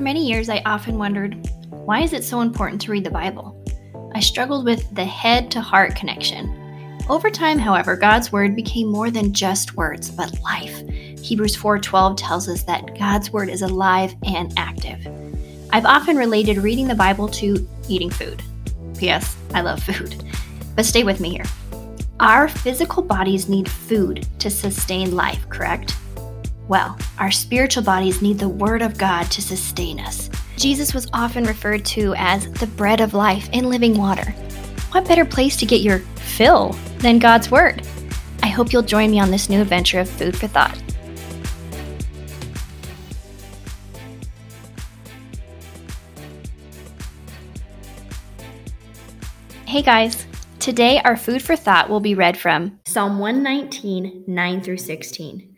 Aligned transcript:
many 0.00 0.26
years, 0.26 0.48
I 0.48 0.62
often 0.66 0.98
wondered 0.98 1.48
why 1.70 2.00
is 2.00 2.12
it 2.12 2.24
so 2.24 2.40
important 2.40 2.80
to 2.82 2.92
read 2.92 3.04
the 3.04 3.10
Bible? 3.10 3.62
I 4.14 4.20
struggled 4.20 4.64
with 4.64 4.94
the 4.94 5.04
head 5.04 5.50
to 5.52 5.60
heart 5.60 5.94
connection. 5.94 6.62
Over 7.08 7.30
time, 7.30 7.58
however, 7.58 7.96
God's 7.96 8.32
word 8.32 8.56
became 8.56 8.88
more 8.88 9.10
than 9.10 9.32
just 9.32 9.76
words, 9.76 10.10
but 10.10 10.40
life. 10.40 10.82
Hebrews 11.22 11.56
4:12 11.56 12.16
tells 12.16 12.48
us 12.48 12.62
that 12.64 12.98
God's 12.98 13.32
word 13.32 13.48
is 13.48 13.62
alive 13.62 14.14
and 14.24 14.52
active. 14.56 15.06
I've 15.70 15.86
often 15.86 16.16
related 16.16 16.58
reading 16.58 16.88
the 16.88 16.94
Bible 16.94 17.28
to 17.28 17.68
eating 17.88 18.10
food. 18.10 18.42
P.S. 18.98 19.36
I 19.54 19.60
love 19.60 19.82
food. 19.82 20.24
But 20.74 20.86
stay 20.86 21.04
with 21.04 21.20
me 21.20 21.30
here. 21.30 21.44
Our 22.20 22.48
physical 22.48 23.02
bodies 23.02 23.48
need 23.48 23.70
food 23.70 24.26
to 24.38 24.50
sustain 24.50 25.14
life, 25.14 25.48
correct? 25.48 25.96
Well, 26.68 26.98
our 27.18 27.30
spiritual 27.30 27.84
bodies 27.84 28.22
need 28.22 28.40
the 28.40 28.48
Word 28.48 28.82
of 28.82 28.98
God 28.98 29.30
to 29.30 29.40
sustain 29.40 30.00
us. 30.00 30.28
Jesus 30.56 30.92
was 30.92 31.06
often 31.12 31.44
referred 31.44 31.84
to 31.86 32.12
as 32.16 32.50
the 32.54 32.66
bread 32.66 33.00
of 33.00 33.14
life 33.14 33.48
and 33.52 33.68
living 33.68 33.96
water. 33.96 34.32
What 34.90 35.06
better 35.06 35.24
place 35.24 35.56
to 35.58 35.66
get 35.66 35.82
your 35.82 36.00
fill 36.16 36.72
than 36.98 37.20
God's 37.20 37.52
Word? 37.52 37.86
I 38.42 38.48
hope 38.48 38.72
you'll 38.72 38.82
join 38.82 39.12
me 39.12 39.20
on 39.20 39.30
this 39.30 39.48
new 39.48 39.60
adventure 39.60 40.00
of 40.00 40.08
food 40.08 40.36
for 40.36 40.48
thought. 40.48 40.76
Hey 49.66 49.82
guys, 49.82 50.26
today 50.58 51.00
our 51.04 51.16
food 51.16 51.42
for 51.42 51.54
thought 51.54 51.88
will 51.88 52.00
be 52.00 52.14
read 52.14 52.36
from 52.36 52.80
Psalm 52.86 53.20
119, 53.20 54.24
9 54.26 54.60
through 54.62 54.78
16. 54.78 55.55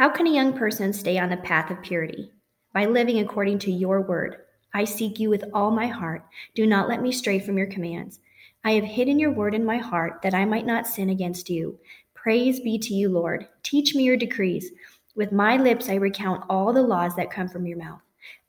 How 0.00 0.08
can 0.08 0.26
a 0.26 0.32
young 0.32 0.54
person 0.54 0.94
stay 0.94 1.18
on 1.18 1.28
the 1.28 1.36
path 1.36 1.70
of 1.70 1.82
purity? 1.82 2.32
By 2.72 2.86
living 2.86 3.18
according 3.18 3.58
to 3.58 3.70
your 3.70 4.00
word. 4.00 4.36
I 4.72 4.84
seek 4.84 5.20
you 5.20 5.28
with 5.28 5.44
all 5.52 5.70
my 5.70 5.88
heart. 5.88 6.24
Do 6.54 6.66
not 6.66 6.88
let 6.88 7.02
me 7.02 7.12
stray 7.12 7.38
from 7.38 7.58
your 7.58 7.66
commands. 7.66 8.18
I 8.64 8.72
have 8.72 8.84
hidden 8.84 9.18
your 9.18 9.30
word 9.30 9.54
in 9.54 9.62
my 9.62 9.76
heart 9.76 10.22
that 10.22 10.32
I 10.32 10.46
might 10.46 10.64
not 10.64 10.86
sin 10.86 11.10
against 11.10 11.50
you. 11.50 11.78
Praise 12.14 12.60
be 12.60 12.78
to 12.78 12.94
you, 12.94 13.10
Lord. 13.10 13.46
Teach 13.62 13.94
me 13.94 14.04
your 14.04 14.16
decrees. 14.16 14.70
With 15.16 15.32
my 15.32 15.58
lips 15.58 15.90
I 15.90 15.96
recount 15.96 16.46
all 16.48 16.72
the 16.72 16.80
laws 16.80 17.14
that 17.16 17.30
come 17.30 17.48
from 17.48 17.66
your 17.66 17.76
mouth. 17.76 18.00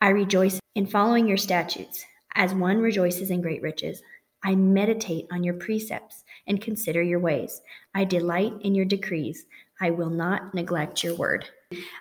I 0.00 0.10
rejoice 0.10 0.60
in 0.76 0.86
following 0.86 1.26
your 1.26 1.36
statutes, 1.36 2.04
as 2.36 2.54
one 2.54 2.78
rejoices 2.78 3.28
in 3.28 3.42
great 3.42 3.60
riches. 3.60 4.00
I 4.44 4.54
meditate 4.54 5.26
on 5.32 5.42
your 5.42 5.54
precepts 5.54 6.22
and 6.46 6.62
consider 6.62 7.02
your 7.02 7.18
ways. 7.18 7.60
I 7.92 8.04
delight 8.04 8.54
in 8.62 8.76
your 8.76 8.86
decrees. 8.86 9.46
I 9.80 9.90
will 9.90 10.10
not 10.10 10.54
neglect 10.54 11.02
your 11.02 11.14
word. 11.14 11.46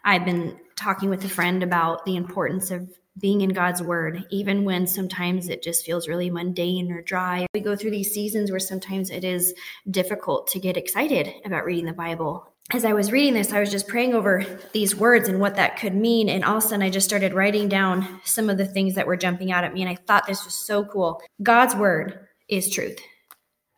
I've 0.04 0.26
been 0.26 0.60
talking 0.76 1.10
with 1.10 1.24
a 1.24 1.30
friend 1.30 1.64
about 1.64 2.06
the 2.06 2.16
importance 2.16 2.72
of 2.72 2.90
being 3.18 3.42
in 3.42 3.50
God's 3.50 3.82
word, 3.82 4.26
even 4.30 4.64
when 4.64 4.88
sometimes 4.88 5.50
it 5.50 5.62
just 5.62 5.86
feels 5.86 6.08
really 6.08 6.30
mundane 6.30 6.92
or 6.92 7.02
dry. 7.02 7.46
We 7.54 7.60
go 7.60 7.76
through 7.76 7.92
these 7.92 8.14
seasons 8.14 8.50
where 8.50 8.60
sometimes 8.60 9.10
it 9.10 9.24
is 9.24 9.54
difficult 9.90 10.48
to 10.50 10.60
get 10.60 10.78
excited 10.78 11.34
about 11.46 11.66
reading 11.66 11.86
the 11.86 11.94
Bible. 11.94 12.48
As 12.72 12.86
I 12.86 12.94
was 12.94 13.12
reading 13.12 13.34
this, 13.34 13.52
I 13.52 13.60
was 13.60 13.72
just 13.72 13.88
praying 13.88 14.14
over 14.14 14.46
these 14.74 14.96
words 14.96 15.28
and 15.28 15.40
what 15.40 15.56
that 15.56 15.78
could 15.78 15.96
mean. 15.96 16.30
And 16.30 16.46
all 16.46 16.58
of 16.58 16.64
a 16.64 16.68
sudden, 16.68 16.84
I 16.84 16.90
just 16.90 17.08
started 17.08 17.34
writing 17.34 17.68
down 17.68 18.22
some 18.24 18.50
of 18.50 18.58
the 18.58 18.66
things 18.66 18.96
that 18.96 19.08
were 19.08 19.18
jumping 19.18 19.52
out 19.52 19.64
at 19.64 19.74
me. 19.74 19.82
And 19.82 19.90
I 19.90 19.96
thought 19.96 20.28
this 20.28 20.46
was 20.46 20.54
so 20.54 20.86
cool. 20.86 21.22
God's 21.42 21.76
word 21.76 22.28
is 22.48 22.70
truth. 22.70 23.00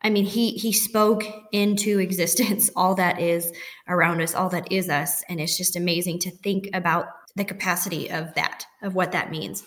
I 0.02 0.10
mean, 0.10 0.24
he 0.24 0.52
he 0.52 0.72
spoke 0.72 1.24
into 1.52 1.98
existence 1.98 2.70
all 2.76 2.94
that 2.96 3.20
is 3.20 3.52
around 3.88 4.20
us, 4.20 4.34
all 4.34 4.48
that 4.50 4.70
is 4.70 4.88
us, 4.88 5.22
and 5.28 5.40
it's 5.40 5.56
just 5.56 5.76
amazing 5.76 6.18
to 6.20 6.30
think 6.30 6.68
about 6.74 7.06
the 7.36 7.44
capacity 7.44 8.10
of 8.10 8.34
that, 8.34 8.66
of 8.82 8.94
what 8.94 9.12
that 9.12 9.30
means. 9.30 9.64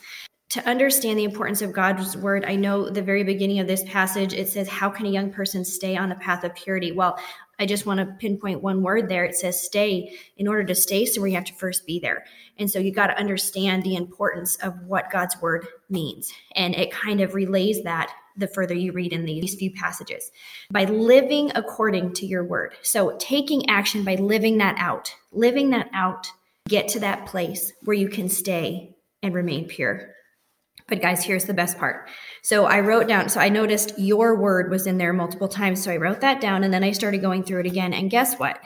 To 0.49 0.69
understand 0.69 1.17
the 1.17 1.23
importance 1.23 1.61
of 1.61 1.73
God's 1.73 2.15
word, 2.15 2.45
I 2.45 2.55
know 2.55 2.87
the 2.87 3.01
very 3.01 3.23
beginning 3.23 3.59
of 3.59 3.67
this 3.67 3.83
passage 3.85 4.33
it 4.33 4.47
says, 4.47 4.67
"How 4.67 4.89
can 4.89 5.05
a 5.05 5.09
young 5.09 5.31
person 5.31 5.65
stay 5.65 5.97
on 5.97 6.09
the 6.09 6.15
path 6.15 6.43
of 6.43 6.53
purity?" 6.53 6.91
Well, 6.91 7.17
I 7.57 7.65
just 7.65 7.85
want 7.85 7.99
to 7.99 8.15
pinpoint 8.19 8.61
one 8.61 8.83
word 8.83 9.09
there. 9.09 9.25
It 9.25 9.35
says 9.35 9.61
stay. 9.61 10.17
In 10.37 10.47
order 10.47 10.63
to 10.65 10.75
stay 10.75 11.05
somewhere, 11.05 11.29
you 11.29 11.35
have 11.35 11.45
to 11.45 11.53
first 11.53 11.85
be 11.87 11.99
there. 11.99 12.25
And 12.59 12.69
so 12.69 12.79
you 12.79 12.91
got 12.91 13.07
to 13.07 13.17
understand 13.17 13.83
the 13.83 13.95
importance 13.95 14.57
of 14.57 14.73
what 14.85 15.11
God's 15.11 15.41
word 15.41 15.65
means. 15.89 16.31
And 16.55 16.75
it 16.75 16.91
kind 16.91 17.21
of 17.21 17.33
relays 17.33 17.83
that 17.83 18.13
the 18.37 18.47
further 18.47 18.73
you 18.73 18.91
read 18.91 19.13
in 19.13 19.25
these 19.25 19.55
few 19.55 19.71
passages. 19.71 20.31
By 20.71 20.85
living 20.85 21.51
according 21.55 22.13
to 22.13 22.25
your 22.25 22.43
word. 22.43 22.75
So 22.81 23.15
taking 23.19 23.69
action 23.69 24.03
by 24.03 24.15
living 24.15 24.57
that 24.59 24.75
out, 24.77 25.13
living 25.31 25.69
that 25.71 25.89
out, 25.93 26.27
get 26.67 26.87
to 26.89 26.99
that 27.01 27.25
place 27.25 27.71
where 27.83 27.95
you 27.95 28.09
can 28.09 28.29
stay 28.29 28.95
and 29.21 29.33
remain 29.33 29.67
pure. 29.67 30.11
But 30.87 31.01
guys, 31.01 31.23
here's 31.23 31.45
the 31.45 31.53
best 31.53 31.79
part. 31.79 32.09
So 32.43 32.65
I 32.65 32.81
wrote 32.81 33.07
down, 33.07 33.29
so 33.29 33.39
I 33.39 33.49
noticed 33.49 33.97
your 33.97 34.39
word 34.39 34.69
was 34.69 34.85
in 34.85 34.99
there 34.99 35.13
multiple 35.13 35.47
times. 35.47 35.83
So 35.83 35.91
I 35.91 35.97
wrote 35.97 36.21
that 36.21 36.41
down 36.41 36.63
and 36.63 36.73
then 36.73 36.83
I 36.83 36.91
started 36.91 37.21
going 37.21 37.43
through 37.43 37.61
it 37.61 37.65
again. 37.65 37.93
And 37.93 38.11
guess 38.11 38.35
what? 38.35 38.59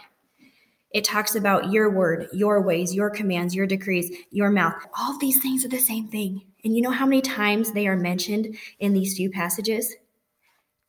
It 0.92 1.04
talks 1.04 1.36
about 1.36 1.72
your 1.72 1.90
word, 1.90 2.28
your 2.34 2.62
ways, 2.62 2.96
your 2.96 3.10
commands, 3.10 3.56
your 3.56 3.68
decrees, 3.68 4.12
your 4.32 4.50
mouth. 4.50 4.74
All 4.98 5.14
of 5.14 5.20
these 5.20 5.42
things 5.42 5.64
are 5.64 5.70
the 5.70 5.80
same 5.80 6.08
thing. 6.08 6.42
And 6.64 6.76
you 6.76 6.82
know 6.82 6.92
how 6.92 7.06
many 7.06 7.22
times 7.22 7.72
they 7.72 7.88
are 7.88 7.96
mentioned 7.96 8.58
in 8.80 8.94
these 8.94 9.16
few 9.16 9.30
passages? 9.30 9.96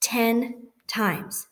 10 0.00 0.62
times. 0.86 1.48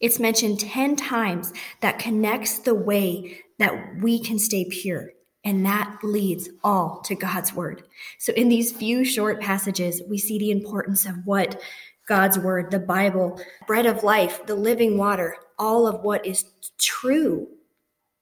It's 0.00 0.18
mentioned 0.18 0.60
10 0.60 0.96
times 0.96 1.52
that 1.80 1.98
connects 1.98 2.58
the 2.58 2.74
way 2.74 3.40
that 3.58 3.96
we 4.02 4.20
can 4.20 4.38
stay 4.38 4.66
pure. 4.68 5.12
And 5.44 5.64
that 5.64 5.98
leads 6.02 6.48
all 6.64 7.00
to 7.02 7.14
God's 7.14 7.54
word. 7.54 7.84
So, 8.18 8.32
in 8.32 8.48
these 8.48 8.72
few 8.72 9.04
short 9.04 9.40
passages, 9.40 10.02
we 10.08 10.18
see 10.18 10.38
the 10.38 10.50
importance 10.50 11.06
of 11.06 11.14
what 11.24 11.62
God's 12.08 12.36
word, 12.36 12.72
the 12.72 12.80
Bible, 12.80 13.40
bread 13.66 13.86
of 13.86 14.02
life, 14.02 14.44
the 14.46 14.56
living 14.56 14.98
water, 14.98 15.36
all 15.56 15.86
of 15.86 16.02
what 16.02 16.26
is 16.26 16.44
true, 16.78 17.48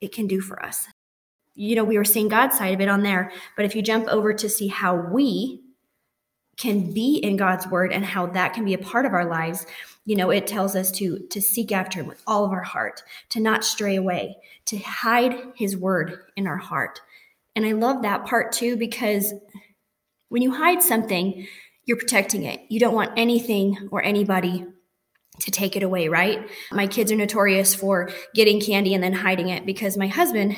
it 0.05 0.13
can 0.13 0.27
do 0.27 0.41
for 0.41 0.65
us 0.65 0.87
you 1.55 1.77
know, 1.77 1.85
we 1.85 1.99
were 1.99 2.05
seeing 2.05 2.29
God's 2.29 2.59
side 2.59 2.75
of 2.75 2.81
it 2.81 2.89
on 2.89 3.03
there. 3.03 3.33
But 3.57 3.65
if 3.65 3.75
you 3.77 3.83
jump 3.83 4.09
over 4.09 4.33
to 4.35 4.49
see 4.49 4.69
how 4.69 4.97
we 4.97 5.61
can 6.57 6.93
be 6.93 7.17
in 7.17 7.37
God's 7.37 7.67
word 7.67 7.93
and 7.93 8.05
how 8.05 8.27
that 8.27 8.55
can 8.55 8.65
be 8.65 8.75
a 8.75 8.79
part 8.79 9.07
of 9.07 9.13
our 9.13 9.25
lives, 9.25 9.67
you 10.05 10.17
know, 10.17 10.31
it 10.31 10.47
tells 10.47 10.77
us 10.77 10.91
to 10.93 11.19
to 11.31 11.41
seek 11.41 11.73
after 11.73 12.01
him 12.01 12.07
with 12.07 12.23
all 12.27 12.45
of 12.45 12.53
our 12.53 12.63
heart, 12.63 13.03
to 13.31 13.41
not 13.41 13.65
stray 13.65 13.97
away, 13.97 14.37
to 14.67 14.79
hide 14.79 15.37
his 15.55 15.77
word 15.77 16.19
in 16.37 16.47
our 16.47 16.57
heart. 16.57 17.01
And 17.57 17.65
I 17.65 17.73
love 17.73 18.03
that 18.03 18.27
part 18.27 18.53
too 18.53 18.77
because 18.77 19.33
when 20.29 20.43
you 20.43 20.53
hide 20.53 20.83
something, 20.83 21.47
you're 21.85 21.97
protecting 21.97 22.45
it. 22.45 22.61
You 22.69 22.81
don't 22.81 22.95
want 22.95 23.13
anything 23.17 23.89
or 23.91 24.03
anybody 24.03 24.67
to 25.41 25.51
take 25.51 25.77
it 25.77 25.83
away, 25.83 26.09
right? 26.09 26.49
My 26.73 26.87
kids 26.87 27.11
are 27.11 27.17
notorious 27.17 27.75
for 27.75 28.11
getting 28.35 28.61
candy 28.61 28.95
and 28.95 29.03
then 29.03 29.13
hiding 29.13 29.49
it 29.49 29.67
because 29.67 29.97
my 29.97 30.07
husband 30.07 30.57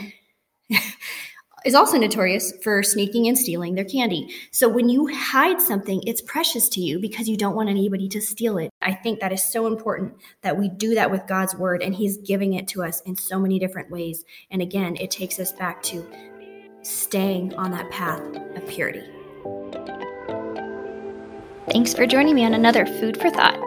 is 1.64 1.74
also 1.74 1.98
notorious 1.98 2.52
for 2.62 2.82
sneaking 2.82 3.26
and 3.26 3.36
stealing 3.36 3.74
their 3.74 3.84
candy. 3.84 4.32
So 4.52 4.68
when 4.68 4.88
you 4.88 5.08
hide 5.12 5.60
something, 5.60 6.02
it's 6.06 6.20
precious 6.22 6.68
to 6.70 6.80
you 6.80 7.00
because 7.00 7.28
you 7.28 7.36
don't 7.36 7.56
want 7.56 7.68
anybody 7.68 8.08
to 8.10 8.20
steal 8.20 8.58
it. 8.58 8.70
I 8.82 8.94
think 8.94 9.20
that 9.20 9.32
is 9.32 9.42
so 9.42 9.66
important 9.66 10.14
that 10.42 10.56
we 10.56 10.68
do 10.68 10.94
that 10.94 11.10
with 11.10 11.26
God's 11.26 11.56
word 11.56 11.82
and 11.82 11.94
he's 11.94 12.18
giving 12.18 12.54
it 12.54 12.68
to 12.68 12.84
us 12.84 13.00
in 13.02 13.16
so 13.16 13.38
many 13.38 13.58
different 13.58 13.90
ways. 13.90 14.24
And 14.50 14.62
again, 14.62 14.96
it 14.96 15.10
takes 15.10 15.40
us 15.40 15.52
back 15.52 15.82
to 15.84 16.06
staying 16.82 17.54
on 17.54 17.72
that 17.72 17.90
path 17.90 18.22
of 18.54 18.66
purity. 18.68 19.02
Thanks 21.68 21.94
for 21.94 22.06
joining 22.06 22.36
me 22.36 22.44
on 22.44 22.54
another 22.54 22.86
Food 22.86 23.20
for 23.20 23.28
Thought. 23.28 23.65